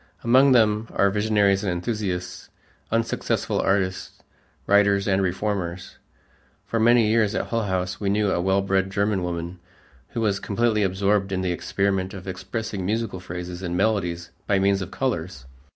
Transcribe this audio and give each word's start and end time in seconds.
Among 0.23 0.51
them 0.51 0.87
are 0.95 1.11
visionaries 1.11 1.61
and 1.63 1.71
enthusiasts, 1.71 2.49
unsuccessful 2.89 3.59
artists, 3.59 4.23
writers, 4.65 5.07
and 5.07 5.21
reformers. 5.21 5.99
For 6.65 6.79
many 6.79 7.05
years 7.05 7.35
at 7.35 7.49
Hull 7.49 7.65
House, 7.65 7.99
we 7.99 8.09
knew 8.09 8.31
a 8.31 8.41
well 8.41 8.63
bred 8.63 8.89
German 8.89 9.21
woman 9.21 9.59
who 10.13 10.21
was 10.21 10.39
completely 10.39 10.81
absorbed 10.81 11.31
in 11.31 11.41
the 11.43 11.51
experiment 11.51 12.15
of 12.15 12.27
expressing 12.27 12.83
musical 12.83 13.19
phrases 13.19 13.61
and 13.61 13.77
melodies 13.77 14.31
by 14.47 14.57
means 14.57 14.81
of 14.81 14.89
colors. 14.89 15.45